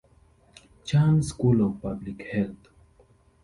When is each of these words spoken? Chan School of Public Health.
Chan 0.83 1.21
School 1.21 1.63
of 1.63 1.79
Public 1.79 2.23
Health. 2.23 2.69